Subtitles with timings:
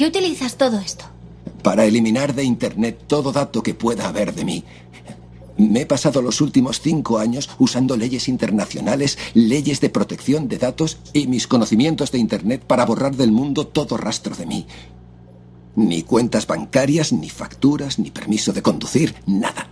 [0.00, 1.04] qué utilizas todo esto?
[1.62, 4.64] Para eliminar de Internet todo dato que pueda haber de mí.
[5.58, 10.96] Me he pasado los últimos cinco años usando leyes internacionales, leyes de protección de datos
[11.12, 14.66] y mis conocimientos de Internet para borrar del mundo todo rastro de mí.
[15.76, 19.68] Ni cuentas bancarias, ni facturas, ni permiso de conducir, nada.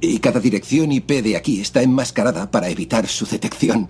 [0.00, 3.88] Y cada dirección IP de aquí está enmascarada para evitar su detección.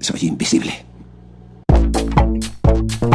[0.00, 0.93] Soy invisible.
[2.86, 3.13] Thank you.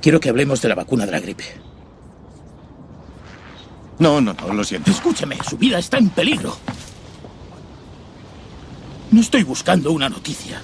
[0.00, 1.44] Quiero que hablemos de la vacuna de la gripe.
[3.98, 4.90] No, no, no, lo siento.
[4.90, 6.56] Escúchame, su vida está en peligro.
[9.10, 10.62] No estoy buscando una noticia.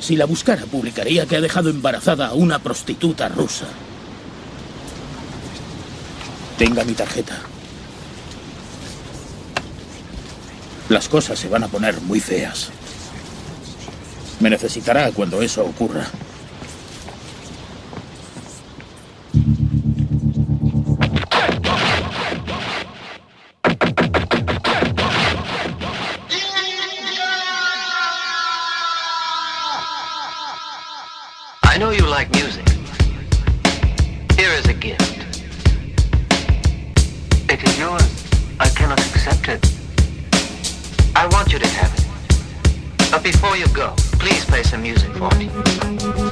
[0.00, 3.66] Si la buscara, publicaría que ha dejado embarazada a una prostituta rusa.
[6.56, 7.38] Tenga mi tarjeta.
[10.88, 12.70] Las cosas se van a poner muy feas.
[14.40, 16.06] Me necesitará cuando eso ocurra.
[39.46, 39.60] Houston,
[41.14, 43.10] I want you to have it.
[43.12, 46.25] But before you go, please play some music for me.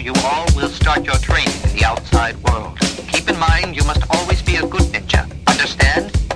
[0.00, 2.78] you all will start your training in the outside world.
[3.08, 5.28] Keep in mind you must always be a good ninja.
[5.46, 6.27] Understand?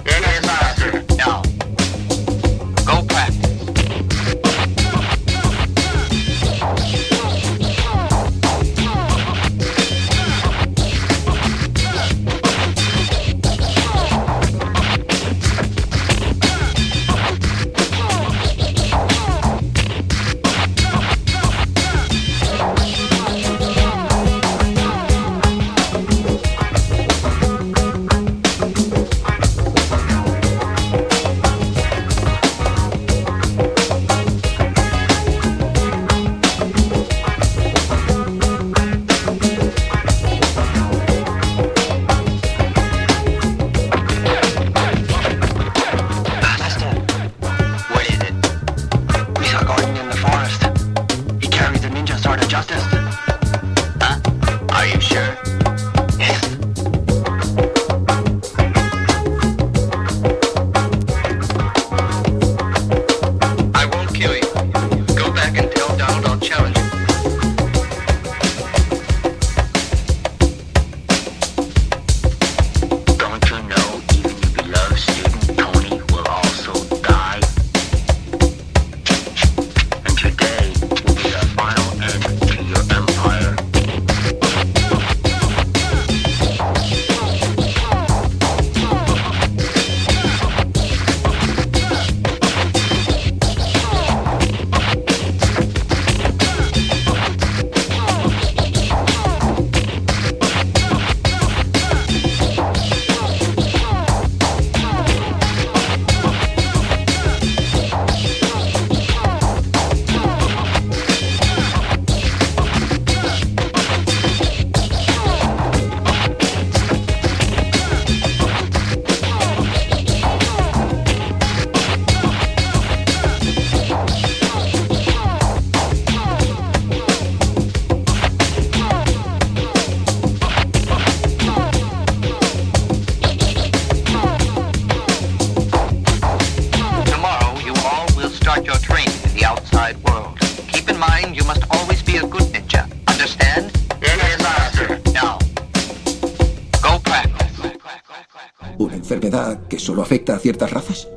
[150.22, 151.08] Afecta a ciertas razas?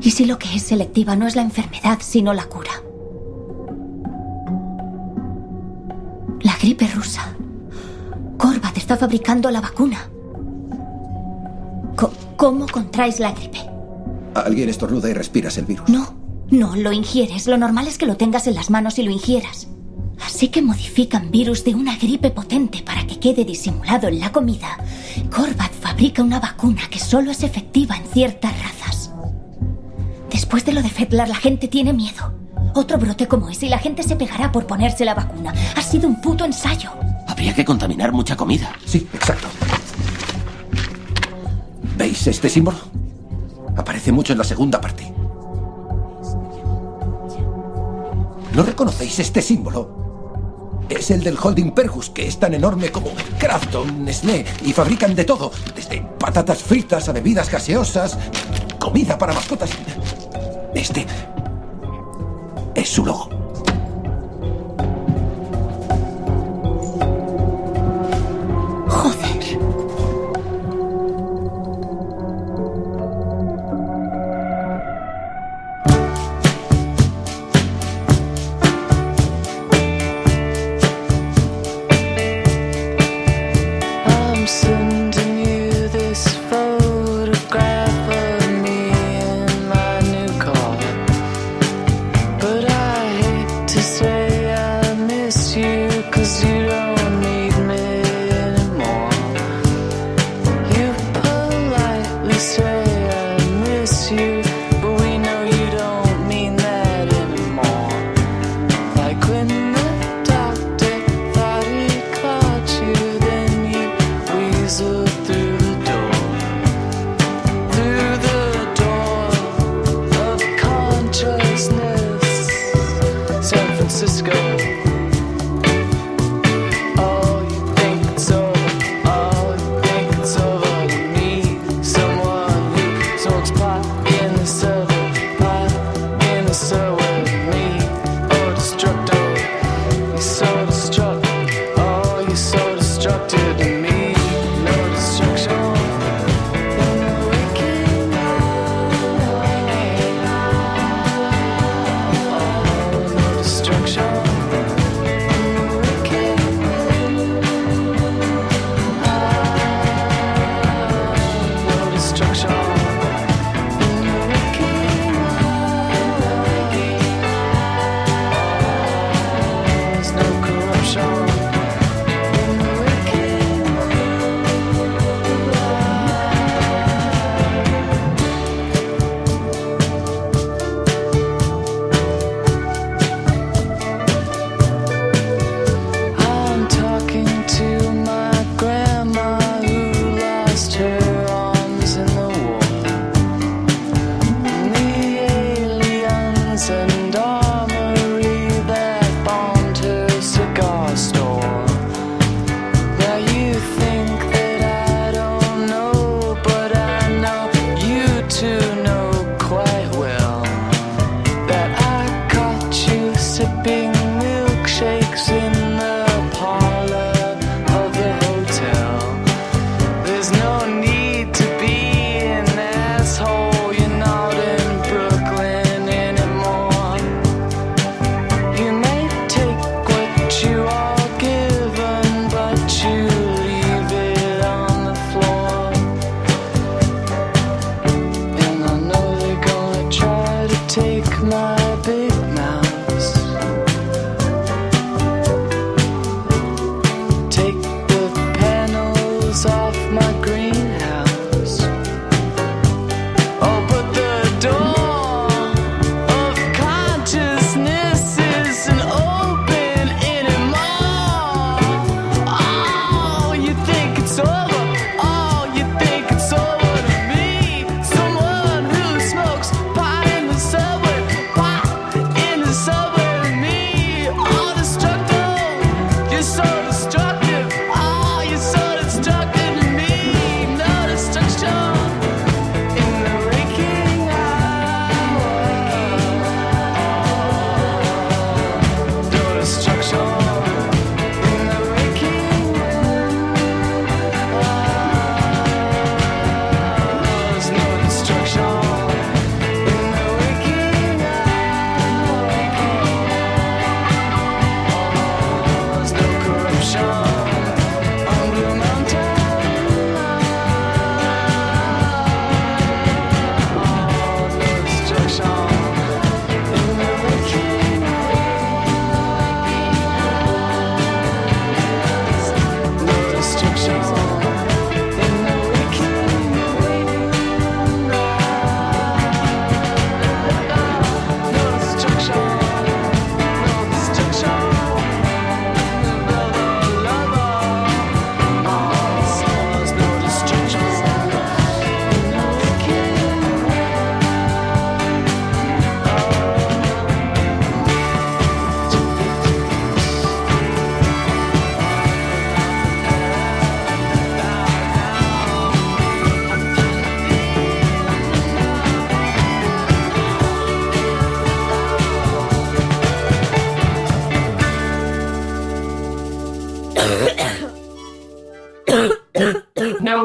[0.00, 2.70] ¿Y si lo que es selectiva no es la enfermedad, sino la cura?
[6.42, 7.34] La gripe rusa.
[8.38, 10.10] Korvat está fabricando la vacuna.
[12.36, 13.58] ¿Cómo contraes la gripe?
[14.34, 15.88] Alguien estornuda y respiras el virus.
[15.88, 16.14] No,
[16.50, 17.46] no, lo ingieres.
[17.46, 19.68] Lo normal es que lo tengas en las manos y lo ingieras.
[20.24, 24.78] Así que modifican virus de una gripe potente para que quede disimulado en la comida.
[25.96, 29.10] Fabrica una vacuna que solo es efectiva en ciertas razas.
[30.30, 32.34] Después de lo de Fetlar, la gente tiene miedo.
[32.74, 35.54] Otro brote como ese y la gente se pegará por ponerse la vacuna.
[35.74, 36.90] Ha sido un puto ensayo.
[37.26, 38.76] Habría que contaminar mucha comida.
[38.84, 39.48] Sí, exacto.
[41.96, 42.76] ¿Veis este símbolo?
[43.74, 45.10] Aparece mucho en la segunda parte.
[48.54, 50.05] ¿No reconocéis este símbolo?
[50.88, 55.24] Es el del holding Pergus, que es tan enorme como Krafton, Nestlé, y fabrican de
[55.24, 58.16] todo, desde patatas fritas a bebidas gaseosas,
[58.78, 59.70] comida para mascotas.
[60.74, 61.06] Este
[62.74, 63.45] es su logo.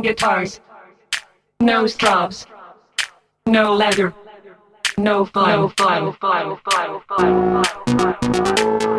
[0.01, 0.59] Guitars.
[1.59, 2.45] No straws.
[3.45, 4.13] No leather.
[4.97, 5.59] No fun.
[5.59, 6.05] No fun.
[6.05, 6.49] No fun.
[7.19, 8.90] No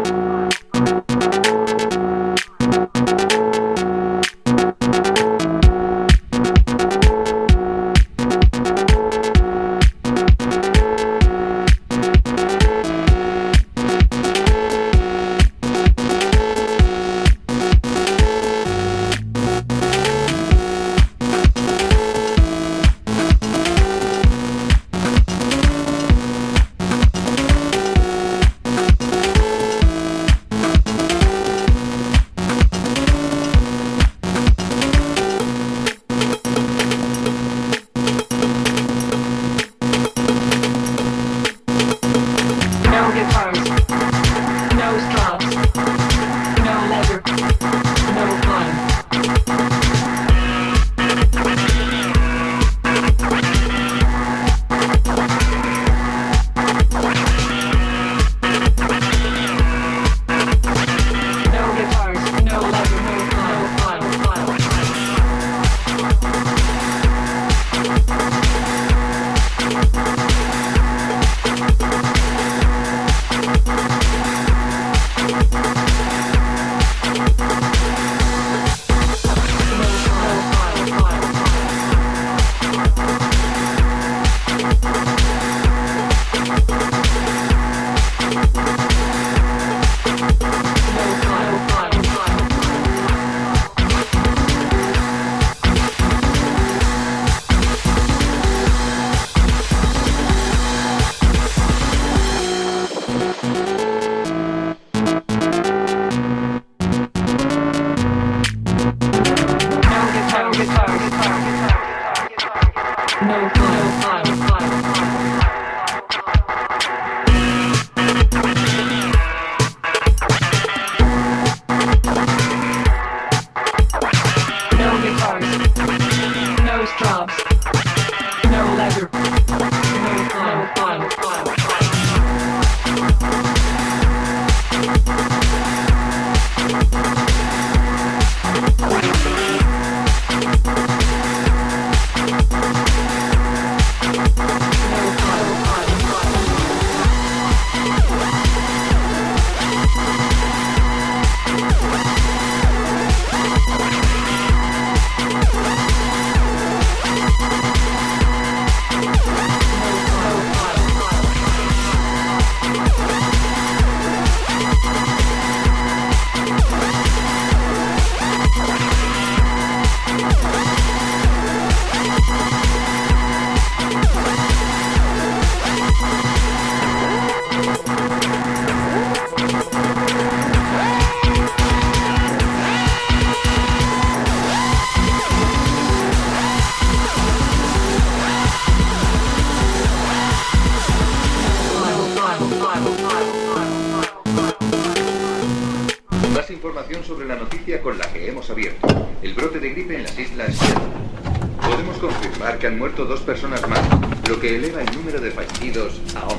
[205.72, 206.38] fallecidos a 11.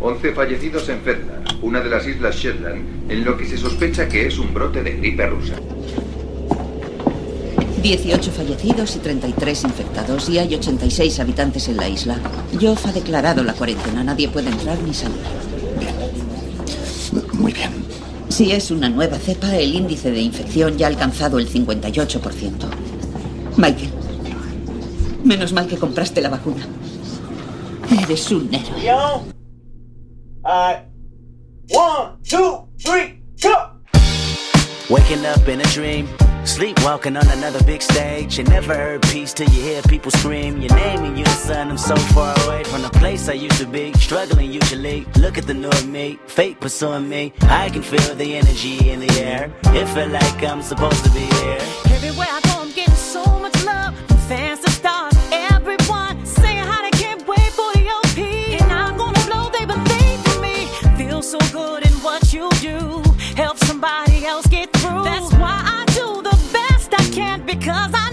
[0.00, 4.26] 11 fallecidos en Fetland, una de las islas Shetland, en lo que se sospecha que
[4.26, 5.54] es un brote de gripe rusa.
[7.82, 12.18] 18 fallecidos y 33 infectados y hay 86 habitantes en la isla.
[12.60, 14.02] Joff ha declarado la cuarentena.
[14.02, 15.16] Nadie puede entrar ni salir.
[17.32, 17.70] Muy bien.
[18.28, 22.52] Si es una nueva cepa, el índice de infección ya ha alcanzado el 58%.
[23.56, 23.90] Michael,
[25.24, 26.66] menos mal que compraste la vacuna.
[28.04, 28.82] Eres un héroe.
[28.82, 29.24] Yo.
[30.44, 30.80] Uh,
[31.70, 33.70] one, two, three, go.
[34.90, 36.06] Waking up in a dream,
[36.44, 38.36] sleepwalking on another big stage.
[38.36, 41.70] You never heard peace till you hear people scream your name in unison.
[41.70, 45.06] I'm so far away from the place I used to be, struggling usually.
[45.16, 47.32] Look at the new me, fate pursuing me.
[47.44, 49.50] I can feel the energy in the air.
[49.68, 51.58] It felt like I'm supposed to be here.
[51.86, 52.33] Everywhere
[61.24, 63.02] so good in what you do.
[63.34, 65.04] Help somebody else get through.
[65.04, 68.03] That's why I do the best I can because I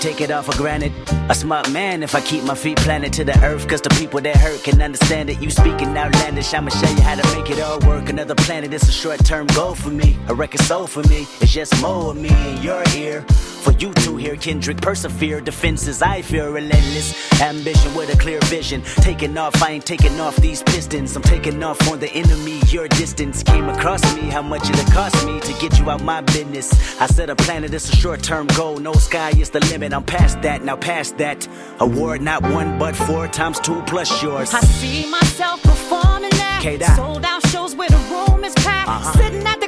[0.00, 0.92] take it all for granted.
[1.28, 4.20] A smart man if I keep my feet planted to the earth, cause the people
[4.20, 5.40] that hurt can understand it.
[5.40, 8.08] You speaking outlandish, I'ma show you how to make it all work.
[8.08, 10.16] Another planet, it's a short term goal for me.
[10.28, 13.24] A record soul for me, it's just more of me in your ear.
[13.60, 17.40] For you to hear Kendrick persevere, defenses I feel relentless.
[17.42, 18.82] Ambition with a clear vision.
[19.02, 21.14] Taking off, I ain't taking off these pistons.
[21.14, 22.58] I'm taking off on the enemy.
[22.68, 24.22] Your distance came across me.
[24.30, 26.98] How much it cost me to get you out my business?
[27.00, 28.78] I said a planet is a short term goal.
[28.78, 29.92] No sky is the limit.
[29.92, 31.46] I'm past that, now past that.
[31.78, 34.52] Award not one but four times two plus yours.
[34.52, 36.94] I see myself performing that.
[36.96, 38.88] Sold out shows where the room is packed.
[38.88, 39.12] Uh-huh.
[39.12, 39.59] Sitting at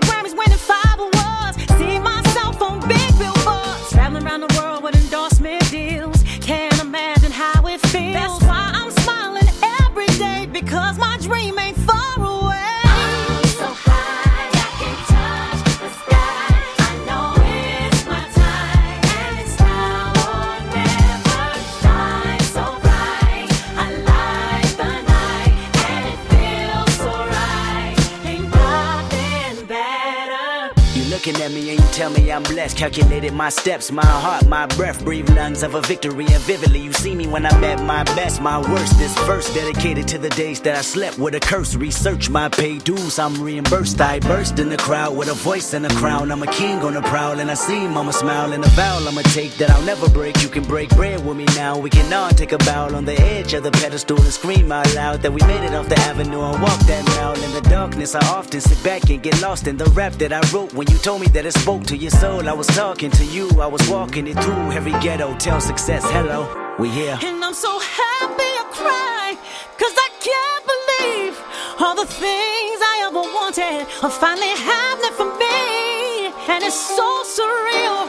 [31.92, 32.76] tell me I'm blessed.
[32.76, 35.04] Calculated my steps, my heart, my breath.
[35.04, 38.40] Breathe lungs of a victory and vividly you see me when I'm at my best,
[38.40, 38.98] my worst.
[38.98, 41.74] This verse dedicated to the days that I slept with a curse.
[41.74, 44.00] Research my pay dues, I'm reimbursed.
[44.00, 46.32] I burst in the crowd with a voice and a crown.
[46.32, 48.98] I'm a king on the prowl and I seem I'm a smile and a vow
[49.06, 50.42] I'ma take that I'll never break.
[50.42, 51.78] You can break bread with me now.
[51.78, 54.92] We can all take a bow on the edge of the pedestal and scream out
[54.94, 58.14] loud that we made it off the avenue and walk that mile in the darkness.
[58.14, 60.98] I often sit back and get lost in the rap that I wrote when you
[60.98, 62.48] told me that it spoke to your soul.
[62.48, 65.36] I was talking to you, I was walking it through every ghetto.
[65.36, 67.18] Tell success, hello, we here.
[67.22, 69.36] And I'm so happy I cry,
[69.80, 71.34] cause I can't believe
[71.80, 76.32] all the things I ever wanted are finally happening for me.
[76.48, 78.08] And it's so surreal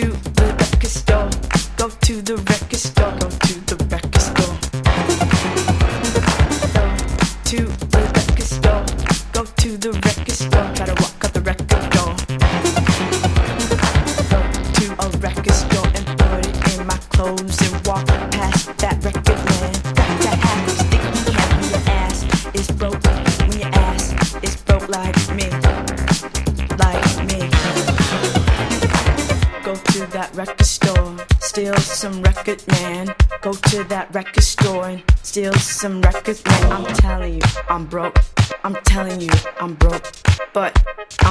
[0.00, 1.30] to the record store.
[1.76, 3.47] Go to the record store.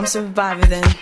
[0.08, 0.96] survivor then.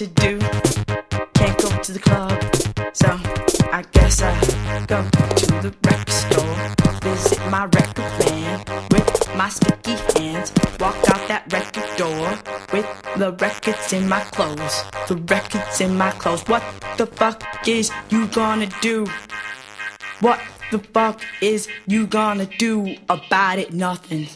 [0.00, 0.38] to do.
[1.34, 2.32] Can't go to the club,
[2.94, 3.08] so
[3.70, 4.32] I guess I
[4.86, 6.56] go to the record store.
[7.02, 10.54] Visit my record man with my sticky hands.
[10.80, 12.30] Walk out that record door
[12.72, 12.88] with
[13.18, 14.84] the records in my clothes.
[15.06, 16.44] The records in my clothes.
[16.48, 16.62] What
[16.96, 19.06] the fuck is you gonna do?
[20.20, 20.40] What
[20.70, 23.74] the fuck is you gonna do about it?
[23.74, 24.28] Nothing.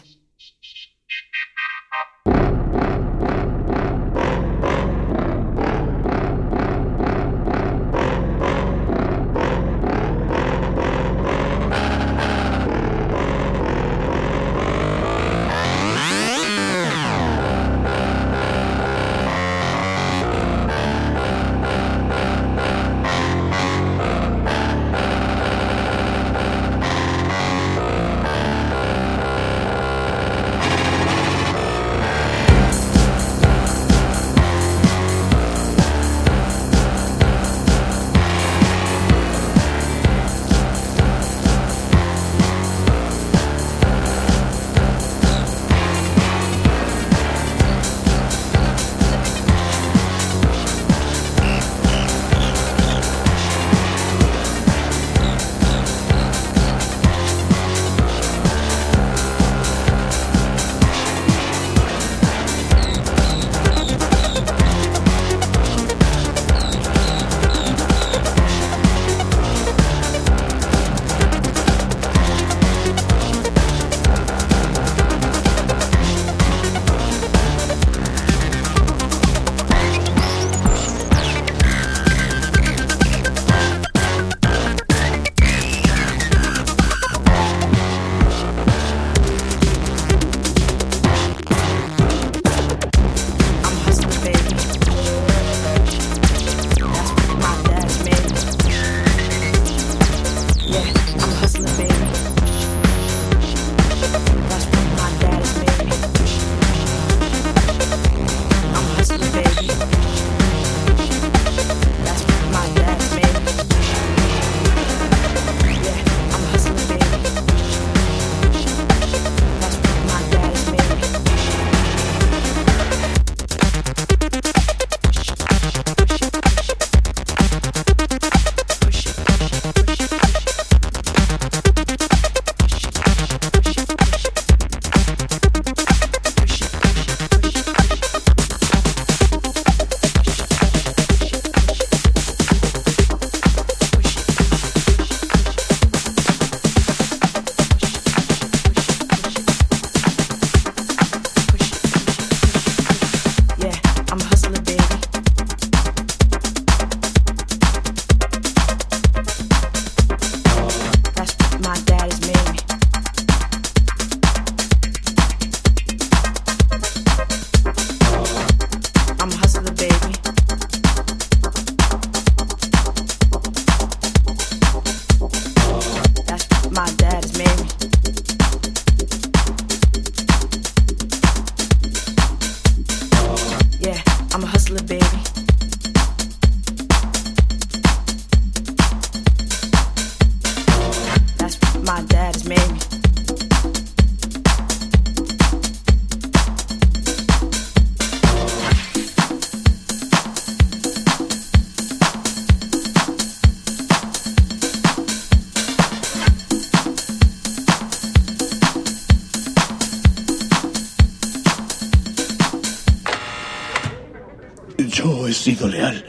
[215.65, 216.05] Sido leal.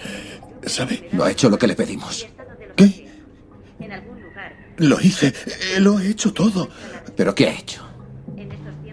[0.66, 1.10] ¿Sabe?
[1.12, 2.28] No ha hecho lo que le pedimos.
[2.76, 3.06] ¿Qué?
[4.78, 5.28] Lo hice.
[5.76, 6.70] eh, Lo he hecho todo.
[7.16, 7.84] ¿Pero qué ha hecho?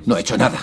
[0.07, 0.59] No ha hecho nada.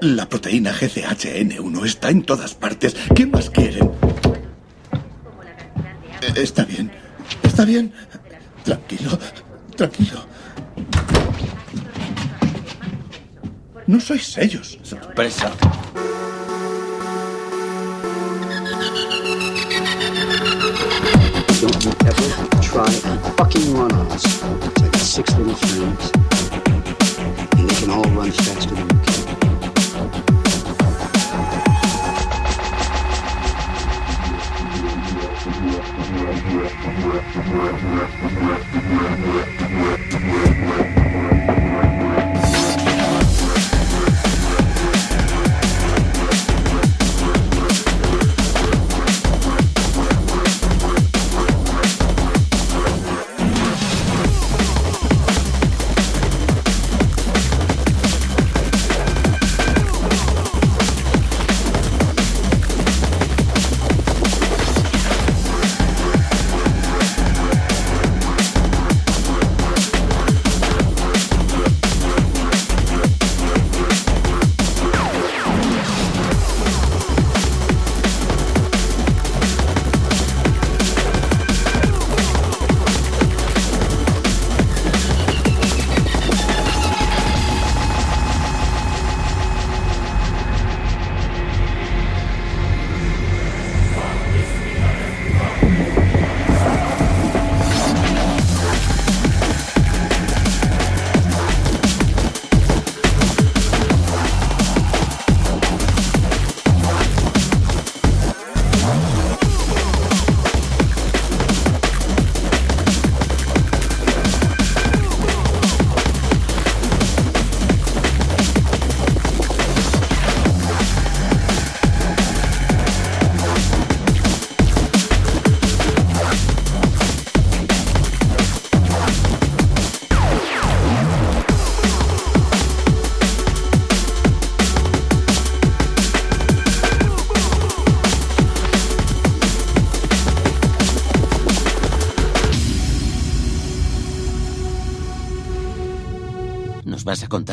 [0.00, 2.96] La proteína GCHN1 está en todas partes.
[3.14, 3.90] ¿Qué más quieren?
[6.22, 6.90] Eh, Está bien.
[7.42, 7.92] Está bien.
[8.64, 9.18] Tranquilo.
[9.76, 10.26] Tranquilo.
[13.86, 14.78] No sois ellos.
[14.82, 15.52] Sorpresa.
[20.70, 22.28] Don't you ever
[22.62, 24.24] try and fucking run on us.
[24.24, 26.12] It's like six little frames.
[27.58, 29.20] And they can all run faster than you can.
[41.46, 41.59] ¿Nos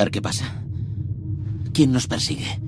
[0.06, 0.64] qué pasa?
[1.74, 2.60] ¿Quién nos persigue?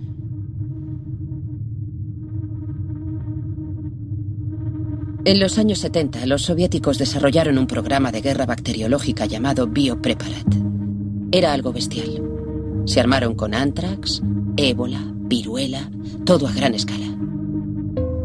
[5.25, 10.47] En los años 70, los soviéticos desarrollaron un programa de guerra bacteriológica llamado BioPreparat.
[11.31, 12.23] Era algo bestial.
[12.85, 14.23] Se armaron con antrax,
[14.57, 15.91] ébola, viruela,
[16.25, 17.15] todo a gran escala.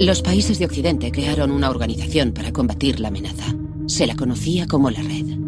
[0.00, 3.54] Los países de Occidente crearon una organización para combatir la amenaza.
[3.86, 5.43] Se la conocía como la Red.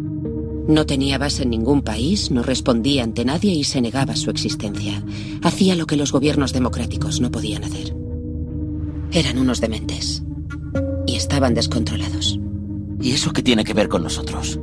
[0.67, 5.01] No tenía base en ningún país, no respondía ante nadie y se negaba su existencia.
[5.41, 7.95] Hacía lo que los gobiernos democráticos no podían hacer.
[9.11, 10.23] Eran unos dementes.
[11.05, 12.37] Y estaban descontrolados.
[12.99, 14.59] ¿Y eso qué tiene que ver con nosotros?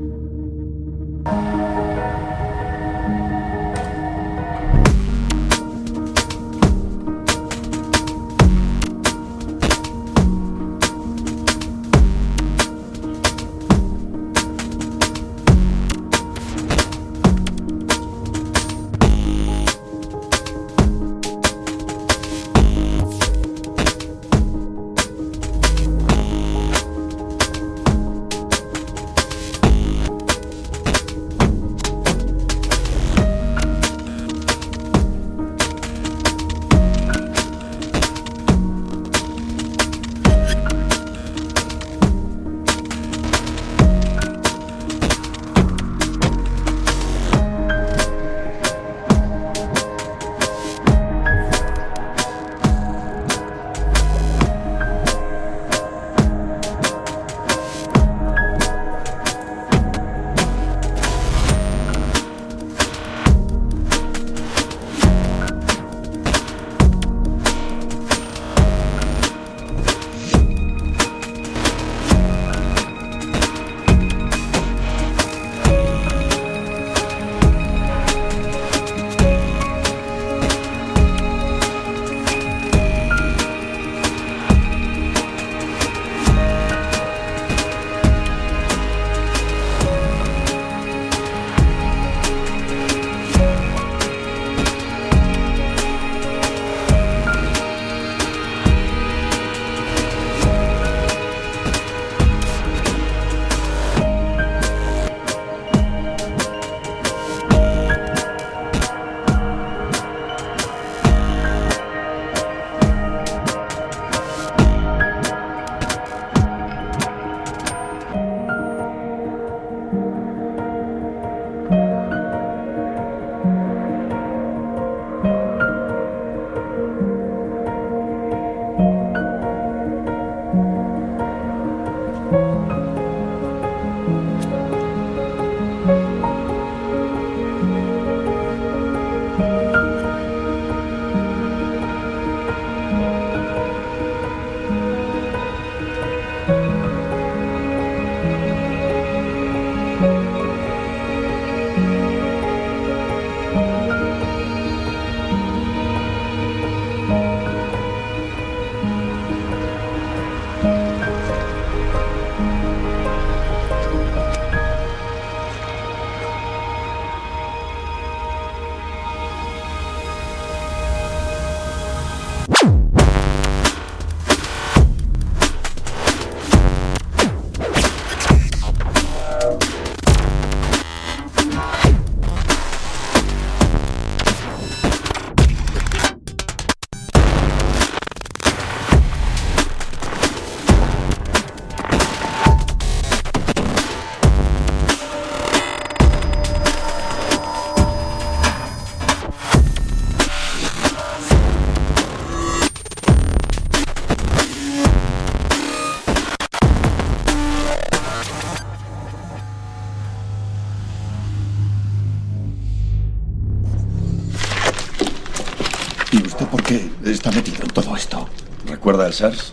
[219.15, 219.53] ¿Recuerda el SARS?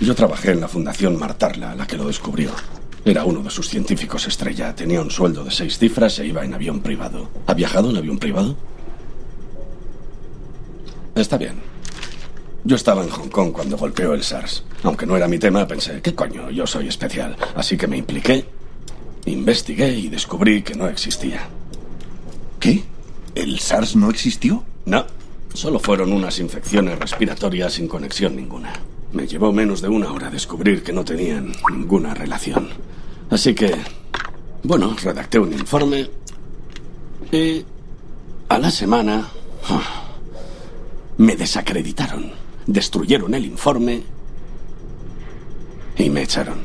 [0.00, 2.50] Yo trabajé en la Fundación Martarla, la que lo descubrió.
[3.04, 4.74] Era uno de sus científicos estrella.
[4.74, 7.28] Tenía un sueldo de seis cifras e iba en avión privado.
[7.46, 8.56] ¿Ha viajado en avión privado?
[11.14, 11.60] Está bien.
[12.64, 14.64] Yo estaba en Hong Kong cuando golpeó el SARS.
[14.82, 16.50] Aunque no era mi tema, pensé, ¿qué coño?
[16.50, 17.36] Yo soy especial.
[17.54, 18.46] Así que me impliqué,
[19.26, 21.48] investigué y descubrí que no existía.
[22.58, 22.84] ¿Qué?
[23.34, 24.64] ¿El SARS no existió?
[24.86, 25.04] No.
[25.54, 28.72] Solo fueron unas infecciones respiratorias sin conexión ninguna.
[29.12, 32.68] Me llevó menos de una hora descubrir que no tenían ninguna relación.
[33.28, 33.74] Así que,
[34.62, 36.08] bueno, redacté un informe
[37.32, 37.64] y
[38.48, 39.28] a la semana
[39.68, 40.04] ah,
[41.18, 42.30] me desacreditaron,
[42.66, 44.02] destruyeron el informe
[45.96, 46.58] y me echaron.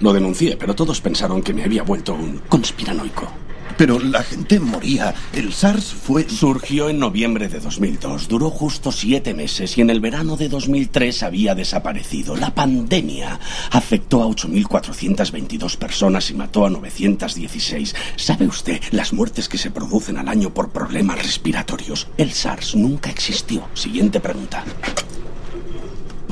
[0.00, 3.28] Lo denuncié, pero todos pensaron que me había vuelto un conspiranoico.
[3.76, 5.14] Pero la gente moría.
[5.32, 6.28] El SARS fue...
[6.28, 11.22] Surgió en noviembre de 2002, duró justo siete meses y en el verano de 2003
[11.22, 12.36] había desaparecido.
[12.36, 13.38] La pandemia
[13.70, 17.94] afectó a 8.422 personas y mató a 916.
[18.16, 22.08] ¿Sabe usted las muertes que se producen al año por problemas respiratorios?
[22.16, 23.68] El SARS nunca existió.
[23.74, 24.64] Siguiente pregunta.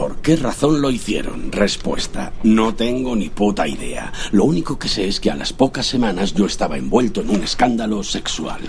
[0.01, 1.53] ¿Por qué razón lo hicieron?
[1.53, 2.33] Respuesta.
[2.43, 4.11] No tengo ni puta idea.
[4.33, 7.43] Lo único que sé es que a las pocas semanas yo estaba envuelto en un
[7.43, 8.63] escándalo sexual.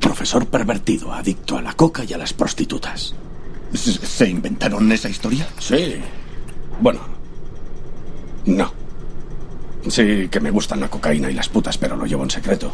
[0.00, 3.14] Profesor pervertido, adicto a la coca y a las prostitutas.
[3.74, 5.46] ¿Se inventaron esa historia?
[5.58, 5.96] Sí.
[6.80, 7.00] Bueno.
[8.46, 8.72] No.
[9.86, 12.72] Sí que me gustan la cocaína y las putas, pero lo llevo en secreto.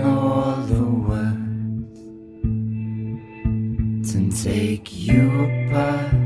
[0.00, 2.02] all the words
[4.12, 6.25] to take you apart.